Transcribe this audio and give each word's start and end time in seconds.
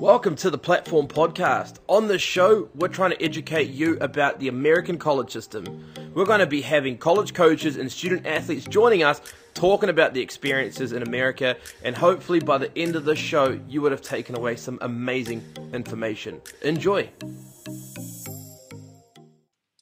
Welcome 0.00 0.36
to 0.36 0.50
the 0.50 0.58
Platform 0.58 1.08
Podcast. 1.08 1.76
On 1.88 2.06
this 2.06 2.20
show, 2.20 2.68
we're 2.74 2.88
trying 2.88 3.12
to 3.12 3.22
educate 3.22 3.70
you 3.70 3.96
about 4.02 4.38
the 4.40 4.48
American 4.48 4.98
college 4.98 5.30
system. 5.30 5.86
We're 6.12 6.26
going 6.26 6.40
to 6.40 6.46
be 6.46 6.60
having 6.60 6.98
college 6.98 7.32
coaches 7.32 7.78
and 7.78 7.90
student 7.90 8.26
athletes 8.26 8.66
joining 8.66 9.02
us 9.02 9.22
talking 9.54 9.88
about 9.88 10.12
the 10.12 10.20
experiences 10.20 10.92
in 10.92 11.02
America, 11.02 11.56
and 11.82 11.96
hopefully 11.96 12.40
by 12.40 12.58
the 12.58 12.76
end 12.76 12.94
of 12.94 13.06
the 13.06 13.16
show, 13.16 13.58
you 13.70 13.80
would 13.80 13.90
have 13.90 14.02
taken 14.02 14.36
away 14.36 14.56
some 14.56 14.76
amazing 14.82 15.42
information. 15.72 16.42
Enjoy. 16.60 17.08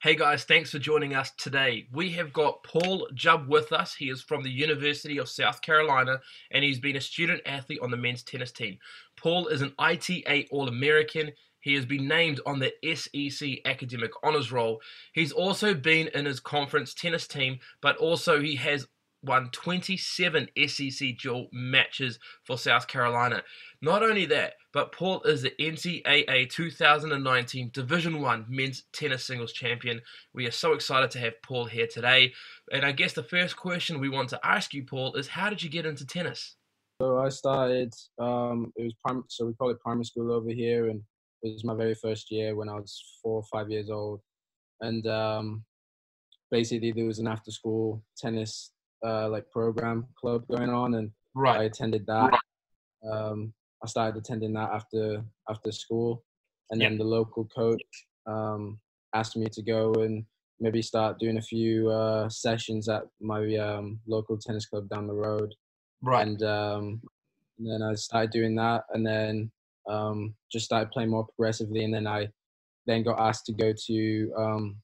Hey 0.05 0.17
guys, 0.17 0.45
thanks 0.45 0.71
for 0.71 0.79
joining 0.79 1.15
us 1.15 1.31
today. 1.39 1.87
We 1.91 2.11
have 2.11 2.31
got 2.31 2.63
Paul 2.63 3.09
Jubb 3.15 3.49
with 3.49 3.73
us. 3.73 3.95
He 3.95 4.11
is 4.11 4.21
from 4.21 4.43
the 4.43 4.51
University 4.51 5.17
of 5.17 5.31
South 5.31 5.63
Carolina 5.63 6.21
and 6.51 6.63
he's 6.63 6.79
been 6.79 6.97
a 6.97 7.01
student 7.01 7.41
athlete 7.47 7.79
on 7.81 7.91
the 7.91 7.97
men's 7.97 8.23
tennis 8.23 8.53
team. 8.53 8.77
Paul 9.17 9.47
is 9.47 9.63
an 9.63 9.73
ITA 9.79 10.49
All 10.51 10.69
American. 10.69 11.33
He 11.61 11.73
has 11.73 11.87
been 11.87 12.07
named 12.07 12.39
on 12.45 12.59
the 12.59 12.75
SEC 12.95 13.61
Academic 13.65 14.11
Honors 14.23 14.53
Roll. 14.53 14.83
He's 15.15 15.33
also 15.33 15.73
been 15.73 16.09
in 16.09 16.27
his 16.27 16.39
conference 16.39 16.93
tennis 16.93 17.27
team, 17.27 17.59
but 17.81 17.97
also 17.97 18.43
he 18.43 18.57
has 18.57 18.87
won 19.25 19.51
27 19.51 20.49
SEC 20.67 21.19
dual 21.19 21.49
matches 21.53 22.19
for 22.45 22.59
South 22.59 22.87
Carolina. 22.87 23.43
Not 23.81 24.03
only 24.03 24.27
that, 24.27 24.55
but 24.73 24.93
Paul 24.93 25.23
is 25.23 25.43
the 25.43 25.53
NCAA 25.61 26.51
2019 26.51 27.71
Division 27.73 28.21
1 28.21 28.47
men's 28.49 28.85
tennis 28.93 29.25
singles 29.25 29.53
champion. 29.53 30.01
We 30.33 30.47
are 30.47 30.51
so 30.51 30.73
excited 30.73 31.11
to 31.13 31.19
have 31.21 31.41
Paul 31.43 31.67
here 31.67 31.87
today. 31.87 32.33
And 32.73 32.85
I 32.85 32.93
guess 32.93 33.13
the 33.13 33.23
first 33.23 33.57
question 33.57 34.01
we 34.01 34.09
want 34.09 34.29
to 34.31 34.41
ask 34.45 34.75
you, 34.75 34.85
Paul, 34.85 35.15
is 35.15 35.29
how 35.29 35.51
did 35.51 35.63
you 35.63 35.71
get 35.71 35.87
into 35.87 36.07
tennis? 36.07 36.57
So 37.01 37.19
I 37.19 37.29
started, 37.29 37.93
um, 38.21 38.73
it 38.77 38.85
was 38.85 38.95
prim- 39.05 39.25
so 39.29 39.47
we 39.47 39.55
call 39.55 39.71
it 39.71 39.81
primary 39.81 40.05
school 40.05 40.33
over 40.33 40.51
here, 40.51 40.89
and 40.91 41.03
it 41.43 41.53
was 41.53 41.65
my 41.65 41.75
very 41.75 41.95
first 41.95 42.31
year 42.31 42.55
when 42.55 42.69
I 42.69 42.75
was 42.75 43.19
four 43.21 43.41
or 43.41 43.45
five 43.53 43.69
years 43.69 43.91
old. 43.91 44.21
And 44.81 45.07
um, 45.09 45.65
basically, 46.51 46.93
there 46.93 47.05
was 47.05 47.19
an 47.19 47.27
after 47.27 47.51
school 47.51 48.03
tennis 48.17 48.71
uh, 49.05 49.29
like 49.29 49.51
program 49.51 50.07
club 50.21 50.45
going 50.49 50.71
on, 50.71 50.95
and 50.95 51.11
right. 51.35 51.61
I 51.61 51.65
attended 51.65 52.07
that. 52.07 52.39
Um, 53.11 53.53
I 53.83 53.87
started 53.87 54.19
attending 54.19 54.53
that 54.55 54.71
after 54.73 55.25
after 55.49 55.73
school, 55.73 56.25
and 56.71 56.81
then 56.81 56.97
the 56.99 57.05
local 57.05 57.45
coach 57.47 57.83
um, 58.27 58.79
asked 59.15 59.37
me 59.37 59.47
to 59.53 59.63
go 59.63 59.93
and 59.95 60.25
maybe 60.61 60.81
start 60.83 61.19
doing 61.19 61.39
a 61.39 61.43
few 61.43 61.91
uh, 61.91 62.29
sessions 62.29 62.89
at 62.89 63.03
my 63.21 63.57
um, 63.57 64.01
local 64.07 64.39
tennis 64.39 64.67
club 64.67 64.89
down 64.89 65.07
the 65.07 65.13
road. 65.13 65.53
Right. 66.03 66.27
And, 66.27 66.43
um, 66.43 67.01
and 67.59 67.71
then 67.71 67.83
I 67.83 67.95
started 67.95 68.31
doing 68.31 68.55
that, 68.57 68.85
and 68.93 69.07
then 69.07 69.51
um, 69.89 70.35
just 70.51 70.65
started 70.65 70.91
playing 70.91 71.11
more 71.11 71.27
progressively, 71.27 71.85
and 71.85 71.95
then 71.95 72.07
I 72.07 72.29
then 72.87 73.03
got 73.03 73.21
asked 73.21 73.47
to 73.47 73.53
go 73.53 73.73
to 73.87 74.33
um, 74.37 74.77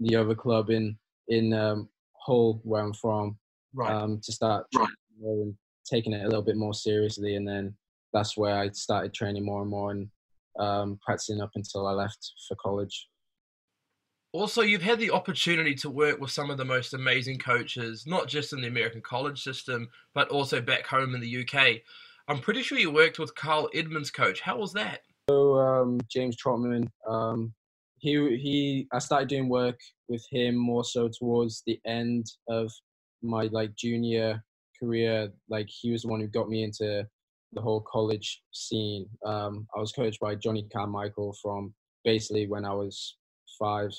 the 0.00 0.16
other 0.16 0.34
club 0.34 0.70
in 0.70 0.96
in 1.28 1.52
um, 1.52 1.88
Hull, 2.26 2.60
where 2.64 2.82
I'm 2.82 2.92
from, 2.92 3.38
right. 3.74 3.92
um, 3.92 4.20
to 4.24 4.32
start 4.32 4.66
right. 4.74 4.88
and 5.22 5.54
taking 5.88 6.12
it 6.12 6.24
a 6.24 6.28
little 6.28 6.42
bit 6.42 6.56
more 6.56 6.74
seriously. 6.74 7.36
And 7.36 7.46
then 7.46 7.74
that's 8.12 8.36
where 8.36 8.58
I 8.58 8.70
started 8.70 9.14
training 9.14 9.44
more 9.44 9.62
and 9.62 9.70
more 9.70 9.92
and 9.92 10.08
um, 10.58 10.98
practicing 11.02 11.40
up 11.40 11.50
until 11.54 11.86
I 11.86 11.92
left 11.92 12.32
for 12.48 12.56
college. 12.56 13.08
Also, 14.32 14.60
you've 14.60 14.82
had 14.82 14.98
the 14.98 15.10
opportunity 15.10 15.74
to 15.76 15.88
work 15.88 16.20
with 16.20 16.30
some 16.30 16.50
of 16.50 16.58
the 16.58 16.64
most 16.64 16.92
amazing 16.92 17.38
coaches, 17.38 18.04
not 18.06 18.28
just 18.28 18.52
in 18.52 18.60
the 18.60 18.68
American 18.68 19.00
college 19.00 19.42
system, 19.42 19.88
but 20.14 20.28
also 20.28 20.60
back 20.60 20.86
home 20.86 21.14
in 21.14 21.20
the 21.20 21.42
UK. 21.42 21.80
I'm 22.28 22.40
pretty 22.40 22.62
sure 22.62 22.78
you 22.78 22.90
worked 22.90 23.18
with 23.18 23.34
Kyle 23.34 23.70
Edmund's 23.72 24.10
coach. 24.10 24.40
How 24.40 24.58
was 24.58 24.72
that? 24.72 25.00
So 25.30 25.56
um, 25.56 26.00
James 26.10 26.36
Trotman, 26.36 26.90
um, 27.08 27.54
he 27.98 28.36
he. 28.36 28.88
I 28.92 28.98
started 28.98 29.28
doing 29.28 29.48
work 29.48 29.78
with 30.08 30.24
him 30.30 30.56
more 30.56 30.84
so 30.84 31.08
towards 31.08 31.62
the 31.66 31.80
end 31.86 32.26
of 32.48 32.70
my 33.22 33.48
like 33.52 33.74
junior 33.76 34.42
career, 34.78 35.32
like 35.48 35.68
he 35.68 35.90
was 35.90 36.02
the 36.02 36.08
one 36.08 36.20
who 36.20 36.28
got 36.28 36.48
me 36.48 36.62
into 36.62 37.06
the 37.52 37.60
whole 37.60 37.80
college 37.80 38.42
scene. 38.52 39.08
Um, 39.24 39.66
I 39.76 39.80
was 39.80 39.92
coached 39.92 40.20
by 40.20 40.34
Johnny 40.34 40.66
Carmichael 40.72 41.34
from 41.42 41.74
basically 42.04 42.46
when 42.46 42.64
I 42.64 42.72
was 42.72 43.16
five 43.58 43.92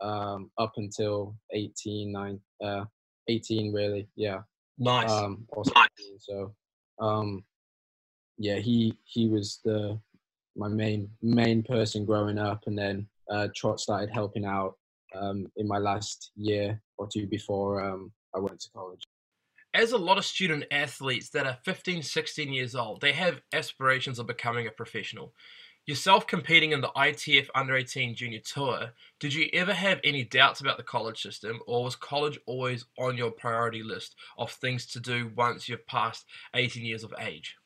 um, 0.00 0.50
up 0.58 0.72
until 0.76 1.36
18, 1.52 2.12
nine, 2.12 2.40
uh, 2.62 2.84
18 3.28 3.72
really, 3.72 4.08
yeah. 4.16 4.40
Nice. 4.78 5.10
Um, 5.10 5.46
nice. 5.74 5.88
So, 6.20 6.54
um, 7.00 7.44
yeah, 8.38 8.56
he 8.56 8.96
he 9.04 9.28
was 9.28 9.60
the 9.64 10.00
my 10.56 10.68
main 10.68 11.10
main 11.20 11.62
person 11.62 12.06
growing 12.06 12.38
up, 12.38 12.62
and 12.66 12.78
then 12.78 13.06
uh, 13.30 13.48
Trot 13.54 13.80
started 13.80 14.10
helping 14.10 14.44
out 14.44 14.74
um, 15.14 15.46
in 15.56 15.66
my 15.66 15.78
last 15.78 16.32
year 16.36 16.80
or 16.98 17.08
two 17.12 17.26
before 17.26 17.82
um, 17.82 18.12
I 18.34 18.38
went 18.38 18.60
to 18.60 18.70
college. 18.70 19.02
As 19.72 19.92
a 19.92 19.98
lot 19.98 20.18
of 20.18 20.24
student 20.24 20.64
athletes 20.72 21.30
that 21.30 21.46
are 21.46 21.58
15, 21.64 22.02
16 22.02 22.52
years 22.52 22.74
old, 22.74 23.00
they 23.00 23.12
have 23.12 23.40
aspirations 23.52 24.18
of 24.18 24.26
becoming 24.26 24.66
a 24.66 24.70
professional. 24.70 25.32
Yourself 25.86 26.26
competing 26.26 26.72
in 26.72 26.80
the 26.80 26.90
ITF 26.96 27.48
Under 27.54 27.76
18 27.76 28.14
Junior 28.14 28.40
Tour, 28.40 28.90
did 29.18 29.32
you 29.32 29.48
ever 29.52 29.72
have 29.72 30.00
any 30.04 30.24
doubts 30.24 30.60
about 30.60 30.76
the 30.76 30.82
college 30.82 31.22
system, 31.22 31.60
or 31.66 31.84
was 31.84 31.96
college 31.96 32.38
always 32.46 32.84
on 32.98 33.16
your 33.16 33.30
priority 33.30 33.82
list 33.82 34.14
of 34.36 34.50
things 34.50 34.86
to 34.86 35.00
do 35.00 35.32
once 35.36 35.68
you've 35.68 35.86
passed 35.86 36.26
18 36.54 36.84
years 36.84 37.02
of 37.02 37.14
age? 37.18 37.56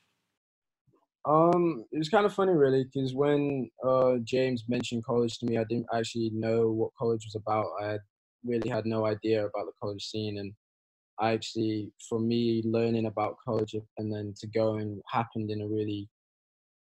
Um, 1.26 1.84
it 1.90 1.98
was 1.98 2.08
kind 2.08 2.26
of 2.26 2.34
funny, 2.34 2.52
really, 2.52 2.84
because 2.84 3.14
when 3.14 3.70
uh, 3.86 4.16
James 4.24 4.64
mentioned 4.68 5.04
college 5.04 5.38
to 5.38 5.46
me, 5.46 5.56
I 5.56 5.64
didn't 5.64 5.86
actually 5.94 6.30
know 6.34 6.70
what 6.70 6.90
college 6.98 7.24
was 7.24 7.34
about. 7.34 7.66
I 7.82 7.98
really 8.44 8.68
had 8.68 8.84
no 8.84 9.06
idea 9.06 9.40
about 9.40 9.66
the 9.66 9.72
college 9.80 10.04
scene. 10.04 10.38
And 10.38 10.52
I 11.18 11.32
actually, 11.32 11.92
for 12.08 12.18
me, 12.18 12.62
learning 12.64 13.06
about 13.06 13.38
college 13.42 13.74
and 13.98 14.12
then 14.12 14.34
to 14.40 14.46
go 14.48 14.76
and 14.76 15.00
happened 15.10 15.50
in 15.50 15.62
a 15.62 15.66
really 15.68 16.08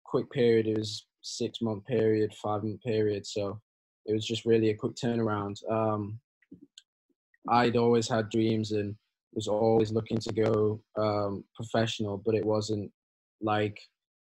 quick 0.03 0.29
period. 0.31 0.67
It 0.67 0.77
was 0.77 1.05
six 1.21 1.61
month 1.61 1.85
period, 1.85 2.33
five 2.33 2.63
month 2.63 2.81
period. 2.83 3.25
So 3.25 3.59
it 4.05 4.13
was 4.13 4.25
just 4.25 4.45
really 4.45 4.71
a 4.71 4.75
quick 4.75 4.95
turnaround. 4.95 5.55
Um, 5.71 6.19
I'd 7.49 7.77
always 7.77 8.09
had 8.09 8.29
dreams 8.29 8.71
and 8.71 8.95
was 9.33 9.47
always 9.47 9.91
looking 9.91 10.17
to 10.17 10.33
go 10.33 10.81
um, 10.97 11.43
professional, 11.55 12.17
but 12.17 12.35
it 12.35 12.45
wasn't 12.45 12.91
like 13.41 13.79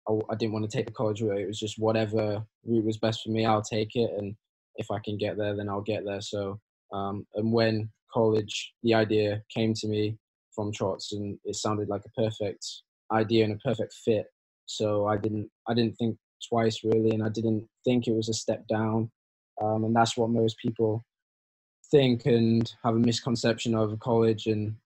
I, 0.08 0.12
I 0.30 0.34
didn't 0.36 0.52
want 0.52 0.68
to 0.68 0.76
take 0.76 0.86
the 0.86 0.92
college 0.92 1.22
route. 1.22 1.40
It 1.40 1.46
was 1.46 1.58
just 1.58 1.78
whatever 1.78 2.44
route 2.64 2.84
was 2.84 2.98
best 2.98 3.22
for 3.22 3.30
me, 3.30 3.44
I'll 3.44 3.62
take 3.62 3.94
it. 3.94 4.10
And 4.16 4.34
if 4.76 4.90
I 4.90 4.98
can 5.04 5.18
get 5.18 5.36
there, 5.36 5.56
then 5.56 5.68
I'll 5.68 5.80
get 5.80 6.04
there. 6.04 6.20
So 6.20 6.60
um, 6.92 7.26
and 7.34 7.52
when 7.52 7.90
college, 8.12 8.72
the 8.82 8.94
idea 8.94 9.42
came 9.54 9.74
to 9.74 9.88
me 9.88 10.16
from 10.54 10.72
Trots, 10.72 11.12
and 11.12 11.38
it 11.44 11.56
sounded 11.56 11.88
like 11.88 12.02
a 12.06 12.20
perfect 12.20 12.64
idea 13.12 13.44
and 13.44 13.54
a 13.54 13.58
perfect 13.58 13.92
fit. 13.92 14.26
So 14.66 15.06
I 15.06 15.16
didn't, 15.16 15.50
I 15.68 15.74
didn't 15.74 15.96
think 15.96 16.16
twice 16.48 16.82
really, 16.84 17.10
and 17.10 17.22
I 17.22 17.28
didn't 17.28 17.68
think 17.84 18.06
it 18.06 18.14
was 18.14 18.28
a 18.28 18.34
step 18.34 18.66
down. 18.68 19.10
Um, 19.60 19.84
and 19.84 19.94
that's 19.94 20.16
what 20.16 20.30
most 20.30 20.56
people 20.58 21.04
think 21.90 22.26
and 22.26 22.72
have 22.84 22.94
a 22.94 22.98
misconception 22.98 23.74
of 23.74 23.98
college. 23.98 24.46
And 24.46 24.76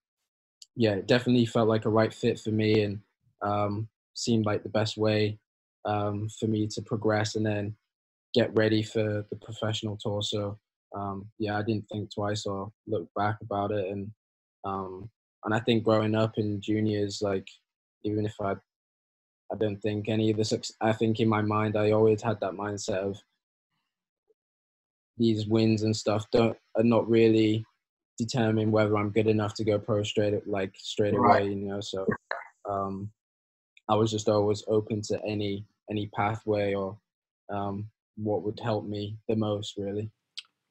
yeah, 0.76 0.92
it 0.92 1.06
definitely 1.06 1.46
felt 1.46 1.68
like 1.68 1.84
a 1.84 1.90
right 1.90 2.12
fit 2.12 2.38
for 2.38 2.50
me, 2.50 2.82
and 2.82 3.00
um, 3.42 3.88
seemed 4.14 4.46
like 4.46 4.62
the 4.62 4.68
best 4.68 4.96
way 4.96 5.38
um, 5.84 6.28
for 6.38 6.46
me 6.46 6.66
to 6.68 6.82
progress 6.82 7.34
and 7.34 7.44
then 7.44 7.74
get 8.34 8.54
ready 8.56 8.82
for 8.82 9.26
the 9.30 9.36
professional 9.36 9.98
tour. 10.00 10.22
So 10.22 10.58
um, 10.94 11.26
yeah, 11.38 11.58
I 11.58 11.62
didn't 11.62 11.88
think 11.90 12.12
twice 12.14 12.46
or 12.46 12.70
look 12.86 13.08
back 13.16 13.36
about 13.42 13.72
it. 13.72 13.88
And 13.88 14.10
um, 14.64 15.10
and 15.44 15.54
I 15.54 15.60
think 15.60 15.84
growing 15.84 16.14
up 16.14 16.38
in 16.38 16.60
juniors, 16.60 17.20
like 17.22 17.48
even 18.04 18.24
if 18.24 18.34
I 18.40 18.54
I 19.52 19.56
don't 19.56 19.80
think 19.80 20.08
any 20.08 20.30
of 20.30 20.36
this. 20.36 20.54
I 20.80 20.92
think 20.92 21.20
in 21.20 21.28
my 21.28 21.42
mind, 21.42 21.76
I 21.76 21.90
always 21.90 22.22
had 22.22 22.40
that 22.40 22.52
mindset 22.52 22.98
of 22.98 23.18
these 25.18 25.46
wins 25.46 25.82
and 25.82 25.94
stuff 25.94 26.24
don't 26.32 26.56
are 26.76 26.82
not 26.82 27.08
really 27.08 27.64
determine 28.18 28.70
whether 28.70 28.96
I'm 28.96 29.10
good 29.10 29.26
enough 29.26 29.54
to 29.54 29.64
go 29.64 29.78
pro 29.78 30.02
straight 30.02 30.46
like 30.46 30.74
straight 30.78 31.14
right. 31.14 31.42
away. 31.42 31.50
You 31.50 31.56
know, 31.56 31.80
so 31.80 32.06
um, 32.68 33.10
I 33.88 33.94
was 33.94 34.10
just 34.10 34.28
always 34.28 34.64
open 34.68 35.02
to 35.02 35.20
any 35.24 35.64
any 35.90 36.08
pathway 36.14 36.74
or 36.74 36.96
um, 37.50 37.88
what 38.16 38.42
would 38.42 38.60
help 38.60 38.86
me 38.86 39.18
the 39.28 39.36
most, 39.36 39.76
really. 39.76 40.10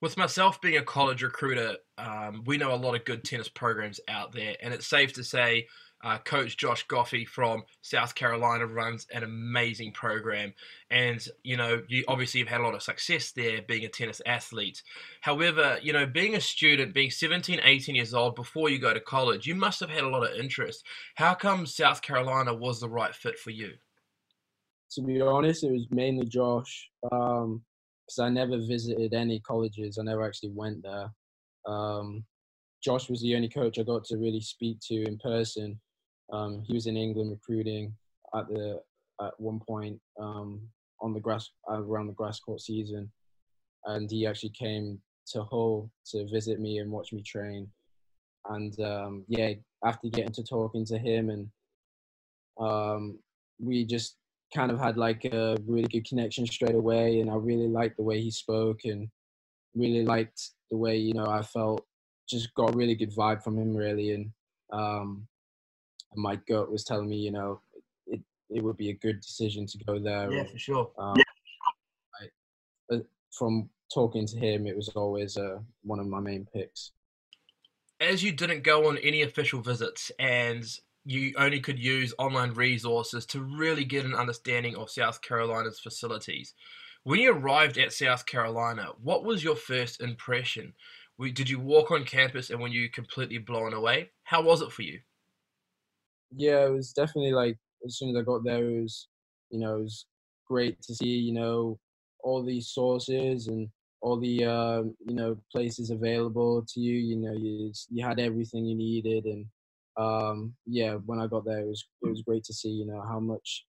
With 0.02 0.18
myself 0.18 0.60
being 0.62 0.78
a 0.78 0.82
college 0.82 1.22
recruiter, 1.22 1.76
um, 1.98 2.44
we 2.46 2.58
know 2.58 2.74
a 2.74 2.76
lot 2.76 2.96
of 2.96 3.06
good 3.06 3.24
tennis 3.24 3.50
programs 3.50 4.00
out 4.08 4.32
there, 4.32 4.56
and 4.62 4.74
it's 4.74 4.88
safe 4.88 5.14
to 5.14 5.24
say 5.24 5.68
uh, 6.04 6.18
Coach 6.20 6.58
Josh 6.58 6.86
Goffi 6.88 7.28
from 7.28 7.64
South 7.82 8.16
Carolina 8.16 8.66
runs 8.66 9.08
an 9.14 9.24
amazing 9.24 9.92
program, 9.94 10.54
and 10.90 11.26
you 11.44 11.58
know 11.58 11.82
you 11.88 12.04
obviously 12.08 12.40
have 12.42 12.50
had 12.50 12.62
a 12.62 12.64
lot 12.64 12.76
of 12.76 12.84
success 12.84 13.32
there 13.32 13.62
being 13.62 13.86
a 13.86 13.90
tennis 13.90 14.22
athlete. 14.26 14.84
However, 15.22 15.78
you 15.82 15.94
know 15.94 16.06
being 16.06 16.36
a 16.36 16.42
student, 16.42 16.94
being 16.94 17.12
17, 17.12 17.60
18 17.64 17.96
years 17.96 18.14
old 18.14 18.36
before 18.36 18.70
you 18.70 18.80
go 18.80 18.94
to 18.94 19.00
college, 19.00 19.48
you 19.48 19.56
must 19.56 19.80
have 19.80 19.90
had 19.90 20.04
a 20.04 20.10
lot 20.10 20.30
of 20.30 20.38
interest. 20.38 20.84
How 21.16 21.34
come 21.34 21.66
South 21.66 22.02
Carolina 22.02 22.54
was 22.54 22.80
the 22.80 22.90
right 22.90 23.16
fit 23.16 23.40
for 23.40 23.52
you? 23.52 23.74
to 24.94 25.02
be 25.02 25.22
honest, 25.22 25.64
it 25.64 25.72
was 25.72 25.88
mainly 25.90 26.26
Josh. 26.26 26.90
Um, 27.12 27.62
because 28.12 28.20
I 28.20 28.30
never 28.30 28.58
visited 28.58 29.14
any 29.14 29.40
colleges. 29.40 29.98
I 29.98 30.04
never 30.04 30.26
actually 30.26 30.52
went 30.54 30.84
there. 30.84 31.12
Um, 31.66 32.26
Josh 32.84 33.10
was 33.10 33.22
the 33.22 33.36
only 33.36 33.48
coach 33.48 33.80
I 33.80 33.84
got 33.84 34.04
to 34.06 34.18
really 34.18 34.42
speak 34.42 34.80
to 34.88 35.04
in 35.04 35.18
person. 35.20 35.80
Um, 36.32 36.64
he 36.66 36.74
was 36.74 36.88
in 36.88 36.98
England 36.98 37.32
recruiting 37.32 37.94
at 38.36 38.48
the 38.48 38.82
at 39.22 39.40
one 39.40 39.60
point 39.60 40.00
um, 40.20 40.62
on 41.02 41.14
the 41.14 41.20
grass 41.20 41.50
around 41.70 42.08
the 42.08 42.14
grass 42.14 42.40
court 42.40 42.62
season, 42.62 43.12
and 43.86 44.10
he 44.10 44.26
actually 44.26 44.52
came 44.58 45.00
to 45.28 45.44
Hull 45.44 45.90
to 46.08 46.28
visit 46.28 46.60
me 46.60 46.80
and 46.80 46.92
watch 46.92 47.14
me 47.14 47.22
train. 47.22 47.68
And 48.50 48.78
um, 48.80 49.26
yeah, 49.28 49.54
after 49.86 50.10
getting 50.10 50.34
to 50.34 50.44
talking 50.44 50.86
to 50.86 50.98
him, 50.98 51.30
and 51.30 51.50
um, 52.60 53.20
we 53.60 53.86
just 53.86 54.18
kind 54.54 54.72
of 54.72 54.80
had 54.80 54.98
like 54.98 55.26
a 55.26 55.58
really 55.66 55.88
good 55.88 56.08
connection 56.08 56.46
straight 56.46 56.76
away. 56.76 57.20
And 57.20 57.30
I 57.30 57.36
really 57.36 57.68
liked 57.68 57.98
the 57.98 58.04
way 58.04 58.22
he 58.22 58.32
spoke, 58.32 58.80
and 58.86 59.10
really 59.76 60.06
liked 60.06 60.42
the 60.70 60.78
way 60.78 60.98
you 60.98 61.14
know 61.14 61.28
I 61.28 61.42
felt. 61.42 61.86
Just 62.30 62.54
got 62.54 62.74
a 62.74 62.78
really 62.78 62.96
good 62.96 63.14
vibe 63.14 63.44
from 63.44 63.58
him, 63.58 63.76
really, 63.76 64.14
and 64.14 64.32
um, 64.72 65.28
my 66.16 66.36
gut 66.48 66.72
was 66.72 66.84
telling 66.84 67.10
me, 67.10 67.18
you 67.18 67.32
know, 67.32 67.62
it, 68.08 68.22
it 68.50 68.64
would 68.64 68.78
be 68.78 68.90
a 68.90 68.94
good 68.94 69.22
decision 69.22 69.66
to 69.68 69.78
go 69.86 70.00
there. 70.00 70.32
Yeah, 70.32 70.44
for 70.46 70.58
sure. 70.58 70.92
Um, 70.98 71.18
I, 72.20 72.96
uh, 72.96 73.00
from 73.32 73.70
talking 73.94 74.26
to 74.28 74.38
him, 74.38 74.68
it 74.68 74.76
was 74.76 74.90
always 74.90 75.38
uh, 75.38 75.60
one 75.84 76.00
of 76.00 76.08
my 76.08 76.20
main 76.20 76.48
picks. 76.54 76.92
As 78.00 78.24
you 78.24 78.32
didn't 78.32 78.64
go 78.64 78.90
on 78.90 78.98
any 78.98 79.22
official 79.22 79.62
visits 79.62 80.12
and 80.18 80.66
you 81.06 81.34
only 81.38 81.60
could 81.60 81.80
use 81.80 82.14
online 82.18 82.54
resources 82.54 83.26
to 83.28 83.42
really 83.42 83.86
get 83.86 84.06
an 84.06 84.14
understanding 84.14 84.76
of 84.76 84.90
South 84.90 85.22
Carolina's 85.22 85.80
facilities. 85.80 86.54
When 87.04 87.20
you 87.20 87.34
arrived 87.34 87.78
at 87.78 87.94
South 87.94 88.26
Carolina, 88.26 88.90
what 89.02 89.24
was 89.24 89.44
your 89.44 89.56
first 89.56 90.02
impression? 90.02 90.74
Did 91.20 91.50
you 91.50 91.60
walk 91.60 91.92
on 91.92 92.04
campus 92.04 92.50
and 92.50 92.60
were 92.60 92.68
you 92.68 92.90
completely 92.90 93.38
blown 93.38 93.74
away? 93.74 94.12
How 94.24 94.42
was 94.42 94.62
it 94.62 94.72
for 94.72 94.82
you? 94.82 95.00
Yeah, 96.36 96.66
it 96.66 96.72
was 96.74 96.94
definitely 96.94 97.34
like 97.34 97.58
as 97.86 97.98
soon 97.98 98.16
as 98.16 98.22
I 98.22 98.24
got 98.26 98.44
there, 98.44 98.70
it 98.70 98.82
was, 98.84 99.08
you 99.50 99.60
know, 99.60 99.78
it 99.78 99.82
was 99.84 100.06
great 100.48 100.82
to 100.84 100.96
see, 100.96 101.08
you 101.18 101.34
know, 101.34 101.80
all 102.24 102.44
these 102.44 102.70
sources 102.70 103.48
and 103.48 103.70
all 104.02 104.20
the 104.20 104.46
uh, 104.46 104.82
you 105.06 105.16
know 105.16 105.38
places 105.52 105.90
available 105.92 106.64
to 106.68 106.80
you. 106.80 106.96
You 106.98 107.16
know, 107.18 107.34
you 107.34 107.72
you 107.90 108.06
had 108.06 108.20
everything 108.20 108.66
you 108.66 108.76
needed, 108.76 109.26
and 109.26 109.46
um, 109.98 110.54
yeah, 110.66 110.96
when 111.06 111.20
I 111.20 111.28
got 111.28 111.46
there, 111.46 111.60
it 111.62 111.68
was 111.68 111.86
it 112.04 112.10
was 112.10 112.22
great 112.24 112.44
to 112.46 112.54
see. 112.54 112.70
You 112.70 112.86
know 112.88 113.02
how 113.08 113.20
much 113.20 113.66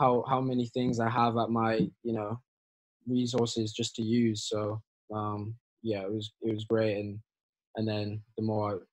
how 0.00 0.24
how 0.28 0.40
many 0.40 0.66
things 0.68 1.00
I 1.00 1.10
have 1.10 1.36
at 1.38 1.50
my 1.50 1.76
you 2.04 2.12
know 2.12 2.40
resources 3.08 3.72
just 3.72 3.96
to 3.96 4.02
use. 4.02 4.48
So 4.48 4.82
um, 5.14 5.54
yeah, 5.82 6.02
it 6.02 6.12
was 6.12 6.32
it 6.42 6.52
was 6.54 6.64
great, 6.64 6.98
and 6.98 7.18
and 7.76 7.88
then 7.88 8.22
the 8.36 8.44
more 8.44 8.86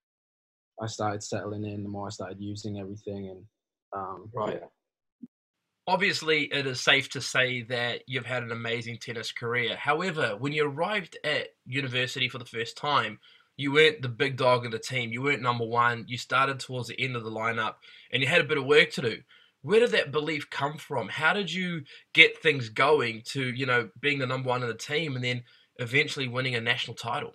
I 0.83 0.87
started 0.87 1.23
settling 1.23 1.65
in, 1.65 1.83
the 1.83 1.89
more 1.89 2.07
I 2.07 2.09
started 2.09 2.39
using 2.39 2.79
everything, 2.79 3.29
and 3.29 3.43
um, 3.93 4.29
right. 4.33 4.59
Yeah 4.61 4.67
obviously 5.87 6.43
it 6.43 6.65
is 6.65 6.81
safe 6.81 7.09
to 7.09 7.21
say 7.21 7.63
that 7.63 8.03
you've 8.07 8.25
had 8.25 8.43
an 8.43 8.51
amazing 8.51 8.97
tennis 8.97 9.31
career. 9.31 9.75
However, 9.75 10.35
when 10.37 10.53
you 10.53 10.65
arrived 10.65 11.17
at 11.23 11.49
university 11.65 12.29
for 12.29 12.37
the 12.37 12.45
first 12.45 12.77
time, 12.77 13.19
you 13.57 13.71
weren't 13.71 14.01
the 14.01 14.09
big 14.09 14.37
dog 14.37 14.65
of 14.65 14.71
the 14.71 14.79
team. 14.79 15.11
You 15.11 15.21
weren't 15.21 15.41
number 15.41 15.65
one. 15.65 16.05
You 16.07 16.17
started 16.17 16.59
towards 16.59 16.87
the 16.87 16.99
end 16.99 17.15
of 17.15 17.23
the 17.23 17.31
lineup 17.31 17.75
and 18.11 18.21
you 18.21 18.27
had 18.27 18.41
a 18.41 18.45
bit 18.45 18.57
of 18.57 18.65
work 18.65 18.91
to 18.91 19.01
do. 19.01 19.17
Where 19.61 19.79
did 19.79 19.91
that 19.91 20.11
belief 20.11 20.49
come 20.49 20.77
from? 20.77 21.07
How 21.07 21.33
did 21.33 21.51
you 21.51 21.83
get 22.13 22.41
things 22.41 22.69
going 22.69 23.21
to, 23.27 23.43
you 23.53 23.65
know, 23.65 23.89
being 23.99 24.19
the 24.19 24.25
number 24.25 24.49
one 24.49 24.61
in 24.61 24.67
the 24.67 24.73
team 24.73 25.15
and 25.15 25.23
then 25.23 25.43
eventually 25.77 26.27
winning 26.27 26.55
a 26.55 26.61
national 26.61 26.95
title? 26.95 27.33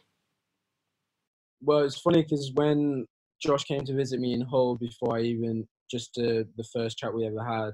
Well, 1.63 1.81
it's 1.81 1.99
funny 1.99 2.23
because 2.23 2.51
when 2.55 3.07
Josh 3.41 3.65
came 3.65 3.85
to 3.85 3.95
visit 3.95 4.21
me 4.21 4.35
in 4.35 4.41
Hull 4.41 4.77
before 4.77 5.17
I 5.17 5.23
even 5.23 5.67
just 5.91 6.19
uh, 6.19 6.45
the 6.57 6.67
first 6.73 6.99
chat 6.99 7.15
we 7.15 7.27
ever 7.27 7.43
had, 7.43 7.73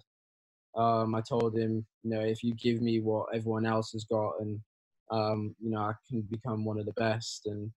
um, 0.77 1.15
I 1.15 1.21
told 1.21 1.57
him, 1.57 1.87
you 2.03 2.11
know, 2.11 2.21
if 2.21 2.43
you 2.43 2.55
give 2.55 2.81
me 2.81 3.01
what 3.01 3.27
everyone 3.35 3.67
else 3.67 3.93
has 3.93 4.05
got, 4.05 4.35
and 4.41 4.61
um, 5.11 5.55
you 5.61 5.71
know, 5.71 5.81
I 5.81 5.93
can 6.09 6.23
become 6.23 6.65
one 6.65 6.79
of 6.79 6.87
the 6.87 6.93
best. 6.93 7.47
And 7.47 7.71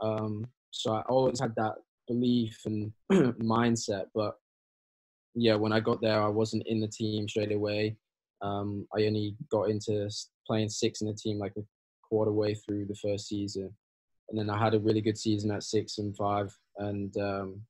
um, 0.00 0.46
so 0.70 0.94
I 0.94 1.02
always 1.02 1.40
had 1.40 1.54
that 1.56 1.74
belief 2.06 2.58
and 2.66 2.92
mindset. 3.12 4.06
But 4.14 4.36
yeah, 5.34 5.54
when 5.54 5.72
I 5.72 5.80
got 5.80 6.00
there, 6.02 6.20
I 6.22 6.28
wasn't 6.28 6.66
in 6.66 6.80
the 6.80 6.88
team 6.88 7.28
straight 7.28 7.52
away. 7.52 7.96
Um, 8.42 8.86
I 8.96 9.06
only 9.06 9.36
got 9.50 9.70
into 9.70 10.10
playing 10.46 10.68
six 10.68 11.00
in 11.00 11.06
the 11.06 11.14
team 11.14 11.38
like 11.38 11.54
a 11.56 11.62
quarter 12.02 12.32
way 12.32 12.54
through 12.54 12.86
the 12.86 12.96
first 12.96 13.28
season, 13.28 13.74
and 14.32 14.40
then 14.40 14.48
I 14.48 14.58
had 14.58 14.74
a 14.74 14.80
really 14.80 15.02
good 15.02 15.18
season 15.18 15.50
at 15.50 15.62
six 15.62 15.98
and 15.98 16.16
five. 16.16 16.56
And 16.78 17.14
um, 17.18 17.60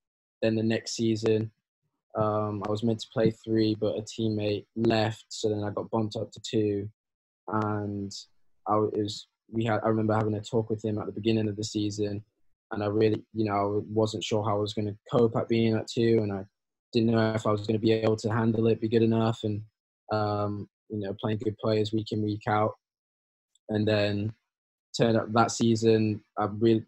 then 0.40 0.54
the 0.54 0.62
next 0.62 0.94
season, 0.94 1.50
um, 2.16 2.62
I 2.66 2.70
was 2.70 2.84
meant 2.84 3.00
to 3.00 3.08
play 3.12 3.32
three, 3.32 3.74
but 3.74 3.98
a 3.98 4.02
teammate 4.02 4.66
left, 4.76 5.24
so 5.28 5.48
then 5.48 5.64
I 5.64 5.70
got 5.70 5.90
bumped 5.90 6.14
up 6.14 6.30
to 6.30 6.40
two, 6.40 6.88
and 7.48 8.12
I 8.68 8.76
was 8.76 9.28
we 9.50 9.64
had 9.64 9.80
I 9.82 9.88
remember 9.88 10.14
having 10.14 10.34
a 10.34 10.40
talk 10.40 10.68
with 10.68 10.84
him 10.84 10.98
at 10.98 11.06
the 11.06 11.12
beginning 11.12 11.48
of 11.48 11.56
the 11.56 11.64
season, 11.64 12.22
and 12.70 12.82
I 12.82 12.86
really 12.86 13.24
you 13.32 13.46
know 13.46 13.54
I 13.54 13.82
wasn't 13.90 14.24
sure 14.24 14.44
how 14.44 14.56
I 14.56 14.60
was 14.60 14.74
going 14.74 14.88
to 14.88 14.96
cope 15.10 15.36
at 15.36 15.48
being 15.48 15.74
at 15.74 15.88
two, 15.88 16.20
and 16.22 16.32
I 16.32 16.44
didn't 16.92 17.12
know 17.12 17.32
if 17.32 17.46
I 17.46 17.50
was 17.50 17.62
going 17.62 17.80
to 17.80 17.86
be 17.86 17.92
able 17.92 18.16
to 18.16 18.30
handle 18.30 18.66
it, 18.66 18.80
be 18.80 18.88
good 18.88 19.02
enough, 19.02 19.40
and 19.44 19.62
um, 20.12 20.68
you 20.90 20.98
know 20.98 21.16
playing 21.18 21.38
good 21.38 21.56
players 21.56 21.94
week 21.94 22.12
in 22.12 22.22
week 22.22 22.42
out, 22.46 22.74
and 23.70 23.88
then 23.88 24.34
turned 24.96 25.16
up 25.16 25.32
that 25.32 25.50
season 25.50 26.22
I 26.38 26.46
really 26.58 26.84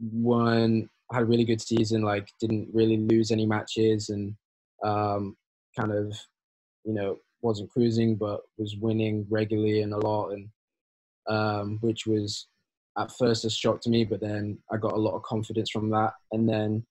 won 0.00 0.88
had 1.12 1.22
a 1.22 1.26
really 1.26 1.44
good 1.44 1.60
season. 1.60 2.02
Like 2.02 2.28
didn't 2.40 2.68
really 2.72 2.96
lose 2.96 3.30
any 3.30 3.46
matches 3.46 4.08
and 4.08 4.34
um, 4.82 5.36
kind 5.78 5.92
of 5.92 6.16
you 6.84 6.92
know 6.94 7.18
wasn't 7.42 7.70
cruising 7.70 8.16
but 8.16 8.40
was 8.58 8.76
winning 8.76 9.26
regularly 9.28 9.82
and 9.82 9.92
a 9.92 9.98
lot 9.98 10.30
and 10.30 10.48
um, 11.28 11.78
which 11.80 12.06
was 12.06 12.46
at 12.98 13.12
first 13.12 13.44
a 13.44 13.50
shock 13.50 13.80
to 13.82 13.90
me 13.90 14.04
but 14.04 14.20
then 14.20 14.58
I 14.72 14.76
got 14.76 14.92
a 14.92 14.98
lot 14.98 15.14
of 15.14 15.22
confidence 15.22 15.70
from 15.70 15.90
that 15.90 16.12
and 16.32 16.48
then 16.48 16.84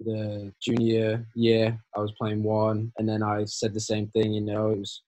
the 0.00 0.52
junior 0.60 1.26
year 1.34 1.78
I 1.96 2.00
was 2.00 2.12
playing 2.12 2.42
one 2.42 2.92
and 2.98 3.08
then 3.08 3.22
I 3.22 3.44
said 3.44 3.72
the 3.72 3.80
same 3.80 4.08
thing 4.08 4.32
you 4.32 4.40
know 4.40 4.70
it 4.70 4.78
was 4.78 5.02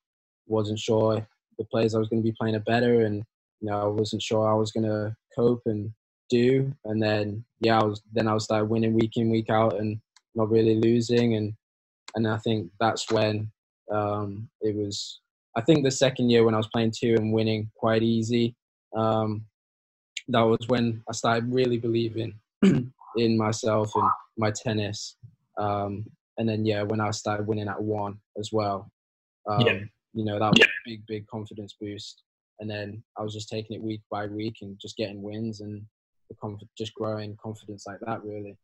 wasn't 0.46 0.78
sure 0.78 1.26
the 1.58 1.64
players 1.64 1.94
I 1.94 1.98
was 1.98 2.08
going 2.08 2.22
to 2.22 2.28
be 2.28 2.36
playing 2.38 2.54
are 2.54 2.60
better 2.60 3.04
and 3.04 3.24
you 3.60 3.70
know 3.70 3.80
I 3.80 3.86
wasn't 3.86 4.22
sure 4.22 4.48
I 4.48 4.54
was 4.54 4.72
going 4.72 4.86
to 4.86 5.14
cope 5.36 5.62
and 5.66 5.92
do. 6.30 6.72
And 6.84 7.02
then 7.02 7.44
yeah, 7.60 7.78
I 7.78 7.84
was 7.84 8.02
then 8.12 8.28
I 8.28 8.34
was 8.34 8.48
like 8.50 8.68
winning 8.68 8.94
week 8.94 9.16
in 9.16 9.30
week 9.30 9.50
out 9.50 9.78
and 9.78 10.00
not 10.34 10.50
really 10.50 10.76
losing. 10.76 11.34
And 11.34 11.54
and 12.14 12.26
I 12.26 12.38
think 12.38 12.70
that's 12.80 13.10
when 13.10 13.50
um, 13.92 14.48
it 14.60 14.74
was. 14.74 15.20
I 15.56 15.60
think 15.60 15.84
the 15.84 15.90
second 15.90 16.30
year 16.30 16.44
when 16.44 16.54
I 16.54 16.58
was 16.58 16.68
playing 16.68 16.92
two 16.98 17.14
and 17.14 17.32
winning 17.32 17.70
quite 17.76 18.02
easy, 18.02 18.56
um, 18.96 19.44
that 20.28 20.40
was 20.40 20.66
when 20.66 21.00
I 21.08 21.12
started 21.12 21.52
really 21.52 21.78
believing 21.78 22.34
in 22.62 23.38
myself 23.38 23.92
and 23.94 24.10
my 24.36 24.50
tennis. 24.50 25.16
Um, 25.56 26.06
and 26.38 26.48
then 26.48 26.64
yeah, 26.64 26.82
when 26.82 27.00
I 27.00 27.12
started 27.12 27.46
winning 27.46 27.68
at 27.68 27.80
one 27.80 28.18
as 28.36 28.50
well, 28.52 28.90
um, 29.48 29.60
yeah. 29.60 29.78
you 30.12 30.24
know 30.24 30.40
that 30.40 30.50
was 30.50 30.58
yeah. 30.58 30.66
a 30.66 30.90
big, 30.90 31.06
big 31.06 31.26
confidence 31.28 31.76
boost. 31.80 32.23
And 32.60 32.70
then 32.70 33.02
I 33.18 33.22
was 33.22 33.34
just 33.34 33.48
taking 33.48 33.76
it 33.76 33.82
week 33.82 34.02
by 34.10 34.26
week 34.26 34.58
and 34.62 34.78
just 34.78 34.96
getting 34.96 35.22
wins, 35.22 35.60
and 35.60 35.82
the 36.28 36.36
conf- 36.40 36.60
just 36.76 36.94
growing 36.94 37.36
confidence 37.42 37.84
like 37.86 38.00
that 38.00 38.24
really. 38.24 38.56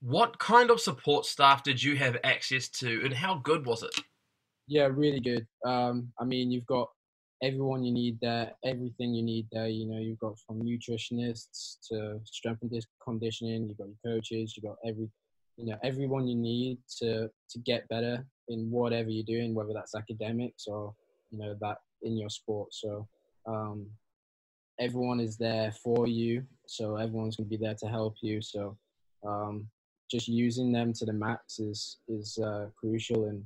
What 0.00 0.38
kind 0.38 0.70
of 0.70 0.80
support 0.80 1.24
staff 1.24 1.62
did 1.62 1.82
you 1.82 1.96
have 1.96 2.18
access 2.22 2.68
to 2.68 3.02
and 3.04 3.14
how 3.14 3.36
good 3.36 3.64
was 3.64 3.82
it? 3.82 3.94
Yeah 4.66 4.88
really 4.92 5.20
good. 5.20 5.46
Um, 5.64 6.12
i 6.20 6.24
mean 6.24 6.50
you've 6.50 6.66
got 6.66 6.88
everyone 7.42 7.84
you 7.84 7.92
need 7.92 8.18
there 8.20 8.52
everything 8.64 9.14
you 9.14 9.22
need 9.22 9.46
there 9.52 9.68
you 9.68 9.86
know 9.86 9.98
you've 9.98 10.18
got 10.18 10.38
from 10.38 10.62
nutritionists 10.62 11.76
to 11.86 12.18
strength 12.24 12.62
and 12.62 12.86
conditioning 13.04 13.68
you've 13.68 13.76
got 13.76 13.88
your 13.88 14.14
coaches 14.14 14.54
you've 14.56 14.64
got 14.64 14.76
every 14.86 15.06
you 15.58 15.66
know 15.66 15.76
everyone 15.84 16.26
you 16.26 16.34
need 16.34 16.78
to 16.98 17.28
to 17.50 17.58
get 17.60 17.86
better 17.88 18.26
in 18.48 18.70
whatever 18.70 19.10
you're 19.10 19.24
doing 19.24 19.54
whether 19.54 19.74
that's 19.74 19.94
academics 19.94 20.66
or 20.66 20.94
you 21.30 21.38
know 21.38 21.54
that 21.60 21.76
in 22.02 22.16
your 22.16 22.30
sport. 22.30 22.72
So 22.72 23.06
um, 23.46 23.86
everyone 24.78 25.20
is 25.20 25.36
there 25.36 25.72
for 25.72 26.06
you, 26.06 26.44
so 26.66 26.96
everyone's 26.96 27.36
gonna 27.36 27.48
be 27.48 27.56
there 27.56 27.74
to 27.74 27.86
help 27.86 28.16
you. 28.20 28.42
So 28.42 28.76
um, 29.26 29.68
just 30.10 30.28
using 30.28 30.72
them 30.72 30.92
to 30.94 31.04
the 31.04 31.12
max 31.12 31.58
is 31.58 31.98
is 32.08 32.38
uh, 32.38 32.66
crucial, 32.78 33.24
and 33.24 33.44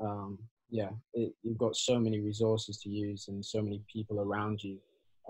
um, 0.00 0.38
yeah, 0.70 0.90
it, 1.14 1.32
you've 1.42 1.58
got 1.58 1.76
so 1.76 1.98
many 1.98 2.20
resources 2.20 2.78
to 2.78 2.88
use 2.88 3.28
and 3.28 3.44
so 3.44 3.62
many 3.62 3.82
people 3.92 4.20
around 4.20 4.62
you 4.62 4.78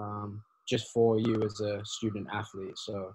um, 0.01 0.43
just 0.69 0.89
for 0.89 1.19
you 1.19 1.43
as 1.43 1.61
a 1.61 1.81
student 1.85 2.29
athlete. 2.33 2.79
So 2.79 3.13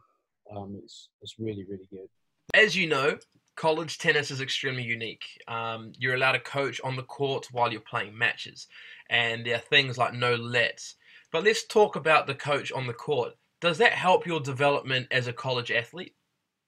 um, 0.55 0.79
it's 0.83 1.09
it's 1.21 1.35
really 1.39 1.65
really 1.69 1.87
good. 1.89 2.07
As 2.53 2.75
you 2.75 2.87
know, 2.87 3.17
college 3.57 3.97
tennis 3.97 4.31
is 4.31 4.39
extremely 4.39 4.83
unique. 4.83 5.25
Um, 5.47 5.91
you're 5.97 6.15
allowed 6.15 6.33
to 6.33 6.39
coach 6.39 6.79
on 6.83 6.95
the 6.95 7.03
court 7.03 7.47
while 7.51 7.71
you're 7.71 7.81
playing 7.81 8.17
matches, 8.17 8.67
and 9.09 9.45
there 9.45 9.55
are 9.55 9.59
things 9.59 9.97
like 9.97 10.13
no 10.13 10.35
lets. 10.35 10.95
But 11.31 11.43
let's 11.43 11.65
talk 11.65 11.97
about 11.97 12.27
the 12.27 12.35
coach 12.35 12.71
on 12.71 12.87
the 12.87 12.93
court. 12.93 13.33
Does 13.59 13.79
that 13.79 13.91
help 13.91 14.25
your 14.25 14.39
development 14.39 15.07
as 15.11 15.27
a 15.27 15.33
college 15.33 15.71
athlete? 15.71 16.15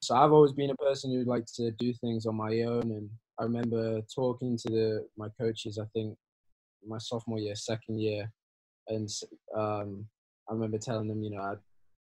So 0.01 0.15
I've 0.15 0.31
always 0.31 0.51
been 0.51 0.71
a 0.71 0.75
person 0.75 1.11
who 1.11 1.23
likes 1.23 1.51
to 1.53 1.71
do 1.71 1.93
things 1.93 2.25
on 2.25 2.35
my 2.35 2.61
own, 2.61 2.91
and 2.91 3.09
I 3.39 3.43
remember 3.43 4.01
talking 4.13 4.57
to 4.57 4.69
the 4.69 5.07
my 5.15 5.27
coaches. 5.39 5.79
I 5.81 5.85
think 5.93 6.17
my 6.85 6.97
sophomore 6.97 7.39
year, 7.39 7.55
second 7.55 7.99
year, 7.99 8.31
and 8.87 9.07
um, 9.55 10.05
I 10.49 10.53
remember 10.53 10.79
telling 10.79 11.07
them, 11.07 11.21
you 11.21 11.31
know, 11.31 11.41
I, 11.41 11.53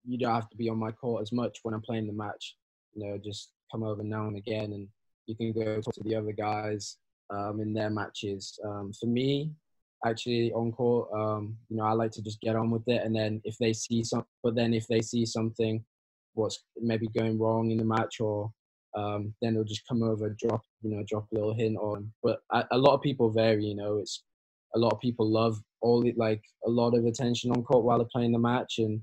you 0.05 0.19
don't 0.19 0.35
have 0.35 0.49
to 0.51 0.57
be 0.57 0.69
on 0.69 0.79
my 0.79 0.93
court 0.93 1.23
as 1.23 1.33
much 1.33 1.59
when 1.63 1.75
I'm 1.75 1.83
playing 1.83 2.07
the 2.07 2.13
match. 2.13 2.57
You 2.95 3.05
know, 3.05 3.19
just 3.19 3.51
come 3.71 3.83
over 3.83 4.03
now 4.03 4.27
and 4.27 4.37
again, 4.37 4.73
and 4.73 4.89
you 5.27 5.37
can 5.37 5.53
go 5.53 5.81
talk 5.81 5.95
to 5.95 6.03
the 6.03 6.15
other 6.15 6.33
guys 6.33 6.99
um, 7.31 7.61
in 7.61 7.73
their 7.73 7.91
matches. 7.91 8.59
Um, 8.65 8.93
for 8.99 9.07
me, 9.07 9.51
actually 10.05 10.53
on 10.53 10.73
court, 10.73 11.09
um, 11.13 11.57
you 11.69 11.77
know, 11.77 11.85
I 11.85 11.93
like 11.93 12.13
to 12.13 12.23
just 12.23 12.41
get 12.41 12.57
on 12.57 12.71
with 12.71 12.87
it, 12.87 13.03
and 13.05 13.15
then 13.15 13.41
if 13.45 13.57
they 13.59 13.73
see 13.73 14.05
some, 14.05 14.25
but 14.43 14.55
then 14.55 14.75
if 14.75 14.87
they 14.87 15.01
see 15.01 15.27
something, 15.27 15.85
what's 16.35 16.65
maybe 16.77 17.09
going 17.09 17.39
wrong 17.39 17.71
in 17.71 17.79
the 17.79 17.85
match, 17.85 18.21
or 18.21 18.53
um, 18.95 19.35
then 19.43 19.55
they'll 19.55 19.65
just 19.65 19.87
come 19.89 20.03
over, 20.03 20.31
drop, 20.31 20.63
you 20.83 20.91
know, 20.91 21.05
drop 21.09 21.27
a 21.31 21.35
little 21.35 21.55
hint 21.55 21.77
on. 21.77 22.11
But 22.23 22.41
a, 22.53 22.65
a 22.73 22.79
lot 22.79 22.95
of 22.95 23.03
people 23.03 23.31
vary, 23.31 23.65
you 23.65 23.75
know. 23.75 23.99
It's 23.99 24.23
a 24.75 24.79
lot 24.79 24.93
of 24.93 25.01
people 25.01 25.29
love 25.29 25.61
all 25.81 26.03
the, 26.03 26.13
like 26.17 26.43
a 26.67 26.71
lot 26.71 26.95
of 26.95 27.05
attention 27.05 27.51
on 27.51 27.63
court 27.63 27.85
while 27.85 27.99
they're 27.99 28.09
playing 28.13 28.33
the 28.33 28.39
match 28.39 28.75
and 28.79 29.03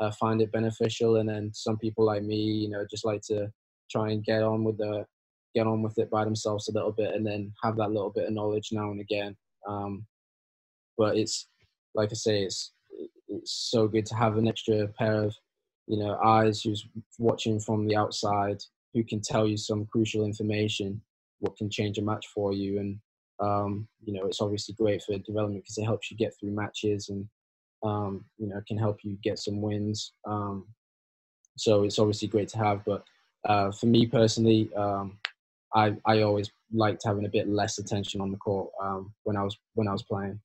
uh, 0.00 0.10
find 0.12 0.40
it 0.40 0.52
beneficial. 0.52 1.16
And 1.16 1.28
then 1.28 1.50
some 1.52 1.78
people 1.78 2.04
like 2.04 2.22
me, 2.22 2.36
you 2.36 2.68
know, 2.68 2.84
just 2.90 3.04
like 3.04 3.22
to 3.22 3.50
try 3.90 4.10
and 4.10 4.24
get 4.24 4.42
on 4.42 4.64
with 4.64 4.78
the 4.78 5.04
get 5.54 5.66
on 5.66 5.82
with 5.82 5.98
it 5.98 6.10
by 6.10 6.24
themselves 6.24 6.68
a 6.68 6.72
little 6.72 6.92
bit 6.92 7.14
and 7.14 7.26
then 7.26 7.52
have 7.62 7.76
that 7.76 7.90
little 7.90 8.10
bit 8.10 8.26
of 8.26 8.32
knowledge 8.32 8.68
now 8.72 8.90
and 8.90 9.00
again. 9.00 9.36
Um, 9.68 10.06
but 10.96 11.16
it's 11.16 11.48
like 11.94 12.08
I 12.10 12.14
say, 12.14 12.42
it's 12.42 12.72
it's 13.28 13.68
so 13.70 13.88
good 13.88 14.06
to 14.06 14.14
have 14.14 14.36
an 14.36 14.48
extra 14.48 14.88
pair 14.88 15.24
of 15.24 15.34
you 15.86 15.98
know 15.98 16.18
eyes 16.24 16.62
who's 16.62 16.86
watching 17.18 17.58
from 17.58 17.86
the 17.86 17.96
outside 17.96 18.58
who 18.94 19.02
can 19.02 19.20
tell 19.20 19.46
you 19.46 19.56
some 19.56 19.86
crucial 19.86 20.24
information 20.24 21.00
what 21.40 21.56
can 21.56 21.70
change 21.70 21.98
a 21.98 22.02
match 22.02 22.26
for 22.28 22.52
you 22.52 22.78
and 22.78 22.98
um, 23.40 23.88
you 24.04 24.12
know 24.12 24.24
it's 24.26 24.40
obviously 24.40 24.74
great 24.74 25.02
for 25.02 25.16
development 25.18 25.64
because 25.64 25.78
it 25.78 25.84
helps 25.84 26.10
you 26.10 26.16
get 26.16 26.32
through 26.38 26.50
matches 26.50 27.08
and 27.08 27.26
um, 27.82 28.24
you 28.38 28.46
know 28.46 28.60
can 28.68 28.78
help 28.78 28.98
you 29.02 29.18
get 29.22 29.38
some 29.38 29.60
wins 29.60 30.12
um, 30.26 30.66
so 31.56 31.82
it's 31.82 31.98
obviously 31.98 32.28
great 32.28 32.48
to 32.48 32.58
have 32.58 32.84
but 32.84 33.02
uh, 33.44 33.70
for 33.70 33.86
me 33.86 34.06
personally 34.06 34.70
um, 34.76 35.18
I, 35.74 35.96
I 36.04 36.22
always 36.22 36.50
liked 36.72 37.02
having 37.04 37.24
a 37.24 37.28
bit 37.28 37.48
less 37.48 37.78
attention 37.78 38.20
on 38.20 38.30
the 38.30 38.36
court 38.36 38.70
um, 38.82 39.12
when 39.24 39.36
I 39.36 39.42
was 39.42 39.56
when 39.74 39.88
I 39.88 39.92
was 39.92 40.02
playing 40.02 40.38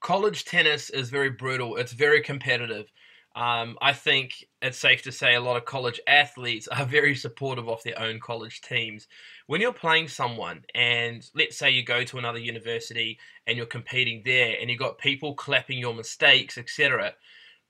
college 0.00 0.44
tennis 0.44 0.90
is 0.90 1.10
very 1.10 1.30
brutal. 1.30 1.76
It's 1.76 1.92
very 1.92 2.22
competitive. 2.22 2.90
Um, 3.36 3.78
I 3.80 3.92
think 3.92 4.44
it's 4.60 4.78
safe 4.78 5.02
to 5.02 5.12
say 5.12 5.36
a 5.36 5.40
lot 5.40 5.56
of 5.56 5.64
college 5.64 6.00
athletes 6.06 6.66
are 6.68 6.84
very 6.86 7.14
supportive 7.14 7.68
of 7.68 7.82
their 7.84 7.98
own 7.98 8.18
college 8.18 8.60
teams. 8.62 9.06
When 9.46 9.60
you're 9.60 9.72
playing 9.72 10.08
someone, 10.08 10.64
and 10.74 11.28
let's 11.34 11.56
say 11.56 11.70
you 11.70 11.84
go 11.84 12.02
to 12.04 12.18
another 12.18 12.38
university 12.38 13.18
and 13.46 13.56
you're 13.56 13.66
competing 13.66 14.22
there, 14.24 14.56
and 14.60 14.68
you've 14.68 14.80
got 14.80 14.98
people 14.98 15.34
clapping 15.34 15.78
your 15.78 15.94
mistakes, 15.94 16.58
etc., 16.58 17.14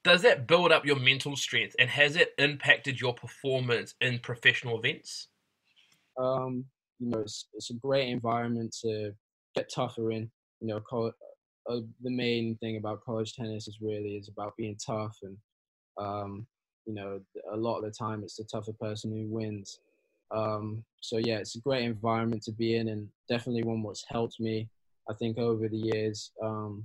does 0.05 0.23
that 0.23 0.47
build 0.47 0.73
up 0.73 0.85
your 0.85 0.99
mental 0.99 1.37
strength, 1.37 1.77
and 1.79 1.91
has 1.91 2.17
it 2.17 2.33
impacted 2.39 3.01
your 3.01 3.15
performance 3.15 3.95
in 4.01 4.19
professional 4.19 4.79
events? 4.79 5.29
Um, 6.19 6.65
you 6.99 7.11
know, 7.11 7.21
it's, 7.21 7.47
it's 7.55 7.71
a 7.71 7.75
great 7.75 8.09
environment 8.09 8.77
to 8.83 9.13
get 9.55 9.71
tougher 9.73 10.11
in. 10.11 10.31
You 10.61 10.69
know, 10.69 11.13
uh, 11.69 11.81
the 12.03 12.11
main 12.11 12.57
thing 12.57 12.77
about 12.77 13.05
college 13.05 13.35
tennis 13.35 13.69
is 13.69 13.79
really 13.81 14.17
is 14.17 14.29
about 14.29 14.57
being 14.57 14.77
tough 14.85 15.17
and 15.23 15.37
um, 15.99 16.47
you 16.87 16.95
know 16.95 17.21
a 17.53 17.57
lot 17.57 17.79
of 17.79 17.85
the 17.85 17.91
time 17.91 18.23
it's 18.23 18.37
the 18.37 18.45
tougher 18.45 18.73
person 18.81 19.11
who 19.11 19.27
wins 19.27 19.81
um, 20.31 20.83
so 21.01 21.19
yeah 21.19 21.39
it's 21.39 21.57
a 21.57 21.61
great 21.61 21.85
environment 21.85 22.43
to 22.43 22.53
be 22.53 22.77
in 22.77 22.89
and 22.89 23.09
definitely 23.29 23.63
one 23.63 23.83
what's 23.83 24.05
helped 24.09 24.41
me 24.41 24.69
i 25.09 25.15
think 25.15 25.39
over 25.39 25.69
the 25.69 25.77
years 25.77 26.33
um, 26.43 26.83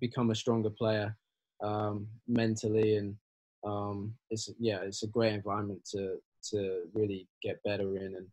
become 0.00 0.30
a 0.30 0.34
stronger 0.34 0.70
player 0.70 1.16
um, 1.62 2.06
mentally 2.26 2.96
and 2.96 3.16
um, 3.64 4.14
it's 4.30 4.50
yeah 4.58 4.80
it's 4.82 5.02
a 5.02 5.08
great 5.08 5.34
environment 5.34 5.80
to 5.92 6.16
to 6.50 6.82
really 6.92 7.28
get 7.42 7.62
better 7.62 7.96
in 7.96 8.16
and 8.16 8.26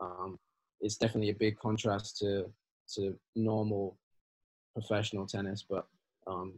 um, 0.00 0.38
it's 0.80 0.96
definitely 0.96 1.30
a 1.30 1.34
big 1.34 1.58
contrast 1.58 2.18
to 2.18 2.50
to 2.94 3.14
normal 3.36 3.96
professional 4.74 5.26
tennis, 5.26 5.64
but 5.68 5.86
um, 6.26 6.54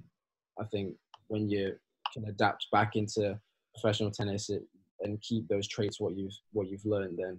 I 0.60 0.64
think 0.64 0.94
when 1.28 1.48
you 1.48 1.74
can 2.12 2.24
adapt 2.26 2.66
back 2.72 2.96
into 2.96 3.38
professional 3.74 4.10
tennis 4.10 4.50
it, 4.50 4.62
and 5.00 5.20
keep 5.20 5.48
those 5.48 5.66
traits 5.66 5.98
what 5.98 6.16
you've 6.16 6.36
what 6.52 6.68
you've 6.68 6.84
learned, 6.84 7.18
then 7.18 7.38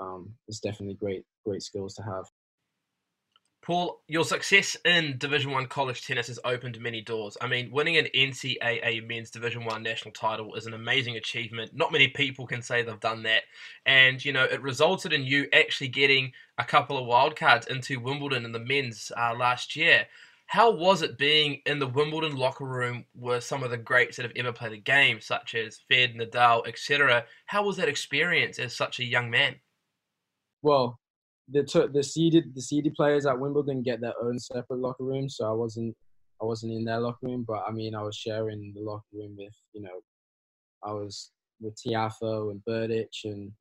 um, 0.00 0.32
it's 0.48 0.60
definitely 0.60 0.94
great 0.94 1.24
great 1.44 1.62
skills 1.62 1.94
to 1.94 2.02
have. 2.02 2.24
Paul, 3.64 4.02
your 4.08 4.26
success 4.26 4.76
in 4.84 5.16
Division 5.16 5.50
One 5.50 5.64
college 5.66 6.06
tennis 6.06 6.26
has 6.26 6.38
opened 6.44 6.78
many 6.80 7.00
doors. 7.00 7.38
I 7.40 7.46
mean, 7.46 7.70
winning 7.72 7.96
an 7.96 8.08
NCAA 8.14 9.08
men's 9.08 9.30
Division 9.30 9.64
One 9.64 9.82
national 9.82 10.12
title 10.12 10.54
is 10.54 10.66
an 10.66 10.74
amazing 10.74 11.16
achievement. 11.16 11.70
Not 11.72 11.90
many 11.90 12.08
people 12.08 12.46
can 12.46 12.60
say 12.60 12.82
they've 12.82 13.00
done 13.00 13.22
that, 13.22 13.44
and 13.86 14.22
you 14.22 14.34
know 14.34 14.44
it 14.44 14.60
resulted 14.60 15.14
in 15.14 15.24
you 15.24 15.48
actually 15.54 15.88
getting 15.88 16.32
a 16.58 16.64
couple 16.64 16.98
of 16.98 17.06
wildcards 17.06 17.66
into 17.68 17.98
Wimbledon 17.98 18.44
in 18.44 18.52
the 18.52 18.58
men's 18.58 19.10
uh, 19.16 19.34
last 19.34 19.76
year. 19.76 20.08
How 20.44 20.70
was 20.70 21.00
it 21.00 21.16
being 21.16 21.62
in 21.64 21.78
the 21.78 21.88
Wimbledon 21.88 22.36
locker 22.36 22.66
room 22.66 23.06
with 23.14 23.44
some 23.44 23.62
of 23.62 23.70
the 23.70 23.78
greats 23.78 24.18
that 24.18 24.24
have 24.24 24.36
ever 24.36 24.52
played 24.52 24.72
the 24.72 24.78
game, 24.78 25.22
such 25.22 25.54
as 25.54 25.80
Fed, 25.88 26.14
Nadal, 26.14 26.68
etc.? 26.68 27.24
How 27.46 27.64
was 27.64 27.78
that 27.78 27.88
experience 27.88 28.58
as 28.58 28.76
such 28.76 29.00
a 29.00 29.04
young 29.04 29.30
man? 29.30 29.54
Well, 30.60 31.00
the 31.48 31.90
the 31.92 32.02
seeded 32.02 32.54
the 32.54 32.62
seeded 32.62 32.94
players 32.94 33.26
at 33.26 33.38
Wimbledon 33.38 33.82
get 33.82 34.00
their 34.00 34.14
own 34.22 34.38
separate 34.38 34.78
locker 34.78 35.04
room, 35.04 35.28
so 35.28 35.46
I 35.46 35.52
wasn't 35.52 35.94
I 36.40 36.44
wasn't 36.44 36.72
in 36.72 36.84
their 36.84 37.00
locker 37.00 37.26
room, 37.26 37.44
but 37.46 37.64
I 37.66 37.70
mean 37.70 37.94
I 37.94 38.02
was 38.02 38.16
sharing 38.16 38.72
the 38.74 38.82
locker 38.82 39.04
room 39.12 39.34
with 39.36 39.54
you 39.72 39.82
know 39.82 40.00
I 40.82 40.92
was 40.92 41.30
with 41.60 41.76
Tiafoe 41.76 42.50
and 42.50 42.62
Berdych 42.68 43.24
and 43.24 43.52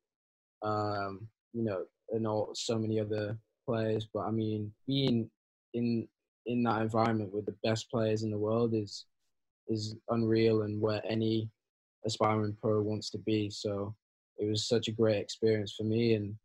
um, 0.63 1.27
you 1.53 1.63
know 1.63 1.83
and 2.11 2.25
all 2.25 2.51
so 2.53 2.77
many 2.77 2.99
other 2.99 3.37
players. 3.67 4.07
But 4.13 4.21
I 4.21 4.31
mean 4.31 4.71
being 4.87 5.29
in 5.73 6.07
in 6.45 6.63
that 6.63 6.81
environment 6.81 7.33
with 7.33 7.45
the 7.45 7.55
best 7.63 7.89
players 7.89 8.23
in 8.23 8.31
the 8.31 8.37
world 8.37 8.73
is 8.73 9.05
is 9.67 9.95
unreal 10.09 10.63
and 10.63 10.79
where 10.81 11.01
any 11.07 11.49
aspiring 12.05 12.55
pro 12.61 12.81
wants 12.81 13.09
to 13.11 13.17
be. 13.19 13.49
So 13.49 13.95
it 14.37 14.49
was 14.49 14.67
such 14.67 14.87
a 14.87 14.91
great 14.91 15.19
experience 15.19 15.73
for 15.77 15.83
me 15.83 16.15
and 16.15 16.35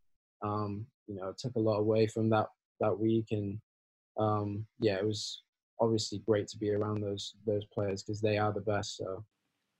um, 0.42 0.86
you 1.08 1.16
know, 1.16 1.28
it 1.28 1.38
took 1.38 1.56
a 1.56 1.60
lot 1.60 1.78
away 1.78 2.06
from 2.06 2.30
that 2.30 2.46
that 2.80 2.98
week, 2.98 3.28
and 3.32 3.58
um, 4.18 4.64
yeah, 4.78 4.96
it 4.96 5.06
was 5.06 5.42
obviously 5.80 6.22
great 6.26 6.48
to 6.48 6.58
be 6.58 6.70
around 6.70 7.02
those 7.02 7.34
those 7.46 7.64
players 7.72 8.02
because 8.02 8.20
they 8.20 8.38
are 8.38 8.52
the 8.52 8.60
best. 8.60 8.96
So. 8.96 9.24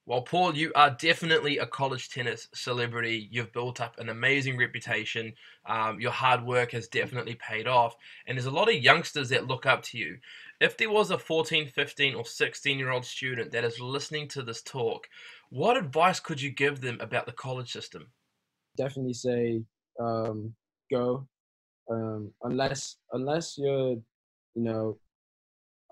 Well, 0.06 0.22
Paul, 0.22 0.56
you 0.56 0.72
are 0.74 0.96
definitely 0.98 1.58
a 1.58 1.66
college 1.66 2.08
tennis 2.08 2.48
celebrity. 2.54 3.28
You've 3.30 3.52
built 3.52 3.78
up 3.78 3.98
an 3.98 4.08
amazing 4.08 4.56
reputation. 4.56 5.34
Um, 5.66 6.00
your 6.00 6.12
hard 6.12 6.46
work 6.46 6.72
has 6.72 6.88
definitely 6.88 7.34
paid 7.34 7.66
off. 7.66 7.94
And 8.26 8.34
there's 8.34 8.46
a 8.46 8.50
lot 8.50 8.70
of 8.70 8.82
youngsters 8.82 9.28
that 9.28 9.48
look 9.48 9.66
up 9.66 9.82
to 9.82 9.98
you. 9.98 10.16
If 10.62 10.78
there 10.78 10.90
was 10.90 11.10
a 11.10 11.18
14, 11.18 11.68
15, 11.68 12.14
or 12.14 12.24
16 12.24 12.78
year 12.78 12.90
old 12.90 13.04
student 13.04 13.52
that 13.52 13.64
is 13.64 13.80
listening 13.80 14.28
to 14.28 14.42
this 14.42 14.62
talk, 14.62 15.06
what 15.50 15.76
advice 15.76 16.20
could 16.20 16.40
you 16.40 16.52
give 16.52 16.80
them 16.80 16.96
about 17.02 17.26
the 17.26 17.32
college 17.32 17.70
system? 17.70 18.06
Definitely 18.78 19.12
say 19.12 19.62
um, 20.00 20.54
go 20.90 21.26
um, 21.90 22.32
unless 22.42 22.96
unless 23.12 23.56
you're 23.58 23.96
you 24.54 24.62
know 24.62 24.98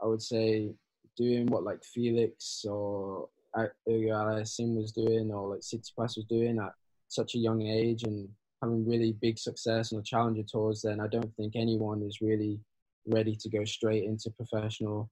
I 0.02 0.06
would 0.06 0.22
say 0.22 0.70
doing 1.16 1.46
what 1.46 1.64
like 1.64 1.82
Felix 1.84 2.64
or 2.68 3.28
Aliassime 3.56 4.76
was 4.76 4.92
doing 4.92 5.30
or 5.30 5.54
like 5.54 5.62
City 5.62 5.82
Tsitsipas 5.82 6.16
was 6.16 6.26
doing 6.28 6.58
at 6.58 6.72
such 7.08 7.34
a 7.34 7.38
young 7.38 7.62
age 7.62 8.02
and 8.02 8.28
having 8.62 8.86
really 8.86 9.12
big 9.20 9.38
success 9.38 9.92
on 9.92 9.98
the 9.98 10.04
challenger 10.04 10.42
tours 10.42 10.82
then 10.82 11.00
I 11.00 11.06
don't 11.06 11.34
think 11.36 11.54
anyone 11.56 12.02
is 12.02 12.20
really 12.20 12.60
ready 13.06 13.36
to 13.36 13.48
go 13.48 13.64
straight 13.64 14.04
into 14.04 14.30
professional 14.30 15.10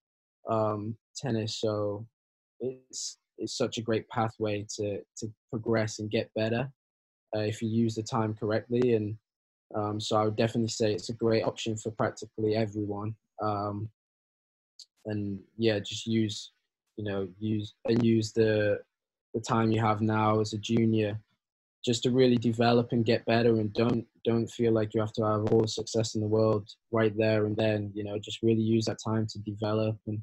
um, 0.51 0.97
tennis. 1.17 1.61
So 1.61 2.07
it's 2.61 3.19
it's 3.39 3.57
such 3.57 3.79
a 3.79 3.83
great 3.83 4.09
pathway 4.09 4.67
to 4.77 5.01
to 5.19 5.33
progress 5.51 5.99
and 5.99 6.11
get 6.11 6.31
better 6.35 6.71
uh, 7.35 7.41
if 7.41 7.63
you 7.63 7.69
use 7.69 7.95
the 7.95 8.03
time 8.03 8.35
correctly 8.35 8.95
and 8.95 9.17
um, 9.75 10.01
so 10.01 10.17
I 10.17 10.25
would 10.25 10.37
definitely 10.37 10.69
say 10.69 10.93
it's 10.93 11.09
a 11.09 11.15
great 11.15 11.45
option 11.45 11.77
for 11.77 11.91
practically 11.91 12.55
everyone. 12.55 13.15
Um, 13.43 13.89
and 15.07 15.41
yeah, 15.59 15.79
just 15.81 16.07
use, 16.07 16.53
you 16.97 17.05
know, 17.05 17.29
use 17.39 17.75
and 17.87 18.05
use 18.05 18.33
the 18.33 18.81
the 19.35 19.41
time 19.41 19.73
you 19.73 19.81
have 19.81 20.01
now 20.01 20.41
as 20.41 20.53
a 20.53 20.59
junior 20.59 21.19
just 21.85 22.05
to 22.05 22.11
really 22.11 22.37
develop 22.37 22.93
and 22.93 23.05
get 23.05 23.25
better 23.27 23.57
and 23.57 23.73
don't 23.75 24.07
don't 24.25 24.47
feel 24.47 24.73
like 24.73 24.95
you 24.95 25.01
have 25.01 25.13
to 25.13 25.25
have 25.25 25.45
all 25.47 25.61
the 25.61 25.69
success 25.69 26.15
in 26.15 26.21
the 26.21 26.27
world 26.27 26.71
right 26.93 27.17
there 27.19 27.45
and 27.45 27.57
then 27.57 27.91
you 27.95 28.05
know 28.05 28.17
just 28.19 28.43
really 28.43 28.63
use 28.63 28.85
that 28.87 28.99
time 29.05 29.27
to 29.27 29.39
develop 29.41 29.99
and 30.07 30.23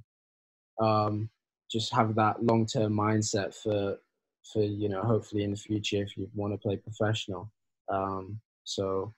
um, 0.81 1.29
just 1.69 1.93
have 1.93 2.15
that 2.15 2.43
long-term 2.43 2.93
mindset 2.93 3.53
for 3.53 3.97
for 4.51 4.63
you 4.63 4.89
know 4.89 5.01
hopefully 5.01 5.43
in 5.43 5.51
the 5.51 5.57
future 5.57 6.01
if 6.01 6.17
you 6.17 6.27
want 6.33 6.53
to 6.53 6.57
play 6.57 6.77
professional 6.77 7.51
um, 7.89 8.39
so 8.63 9.13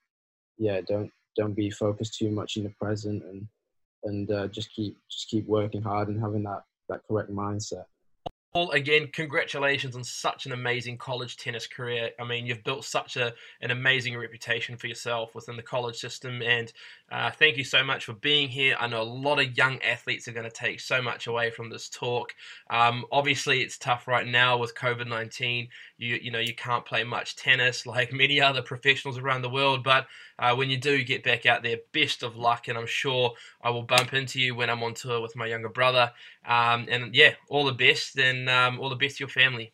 yeah 0.58 0.82
don't 0.82 1.12
don't 1.36 1.54
be 1.54 1.70
focused 1.70 2.18
too 2.18 2.30
much 2.30 2.58
in 2.58 2.64
the 2.64 2.74
present 2.82 3.24
and 3.24 3.48
and 4.04 4.32
uh, 4.32 4.48
just 4.48 4.72
keep 4.72 4.98
just 5.10 5.30
keep 5.30 5.48
working 5.48 5.82
hard 5.82 6.08
and 6.08 6.20
having 6.20 6.44
that 6.44 6.64
that 6.90 7.02
correct 7.08 7.32
mindset 7.32 7.86
Paul, 8.54 8.70
again, 8.70 9.10
congratulations 9.12 9.96
on 9.96 10.04
such 10.04 10.46
an 10.46 10.52
amazing 10.52 11.00
college 11.00 11.38
tennis 11.38 11.66
career. 11.66 12.12
I 12.20 12.24
mean, 12.24 12.46
you've 12.46 12.64
built 12.64 12.86
such 12.86 13.18
a, 13.18 13.34
an 13.62 13.72
amazing 13.72 14.16
reputation 14.16 14.78
for 14.78 14.86
yourself 14.86 15.34
within 15.34 15.56
the 15.56 15.64
college 15.64 15.96
system, 15.96 16.40
and 16.44 16.72
uh, 17.12 17.32
thank 17.32 17.58
you 17.58 17.64
so 17.64 17.84
much 17.84 18.06
for 18.06 18.14
being 18.14 18.48
here. 18.50 18.76
I 18.80 18.86
know 18.86 19.02
a 19.02 19.04
lot 19.04 19.40
of 19.40 19.58
young 19.58 19.82
athletes 19.82 20.28
are 20.28 20.34
going 20.34 20.48
to 20.48 20.56
take 20.56 20.82
so 20.82 21.02
much 21.02 21.26
away 21.26 21.50
from 21.50 21.72
this 21.72 21.90
talk. 21.90 22.36
Um, 22.70 23.06
obviously, 23.12 23.62
it's 23.62 23.80
tough 23.80 24.08
right 24.08 24.28
now 24.28 24.58
with 24.58 24.76
COVID 24.76 25.08
nineteen. 25.08 25.70
You 25.98 26.20
you 26.22 26.30
know 26.30 26.38
you 26.38 26.54
can't 26.54 26.86
play 26.86 27.04
much 27.04 27.36
tennis 27.36 27.86
like 27.88 28.14
many 28.14 28.40
other 28.40 28.62
professionals 28.62 29.18
around 29.18 29.42
the 29.42 29.50
world, 29.50 29.84
but 29.84 30.06
uh, 30.38 30.56
when 30.56 30.70
you 30.70 30.78
do 30.78 31.04
get 31.04 31.24
back 31.24 31.46
out 31.46 31.64
there, 31.64 31.78
best 31.92 32.22
of 32.22 32.36
luck, 32.36 32.68
and 32.68 32.78
I'm 32.78 32.88
sure 32.88 33.34
I 33.64 33.70
will 33.70 33.84
bump 33.84 34.14
into 34.14 34.40
you 34.40 34.54
when 34.56 34.70
I'm 34.70 34.84
on 34.84 34.94
tour 34.94 35.22
with 35.22 35.36
my 35.36 35.48
younger 35.48 35.70
brother. 35.70 36.12
Um, 36.46 36.88
and 36.90 37.16
yeah, 37.16 37.36
all 37.50 37.66
the 37.66 37.74
best, 37.74 38.18
and 38.18 38.50
um, 38.50 38.80
all 38.80 38.90
the 38.90 38.96
best 38.96 39.18
to 39.18 39.24
your 39.24 39.30
family. 39.30 39.74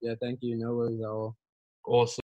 Yeah, 0.00 0.14
thank 0.20 0.40
you. 0.42 0.56
No 0.56 0.74
worries 0.74 1.00
at 1.00 1.06
all. 1.08 1.36
Awesome. 1.86 2.21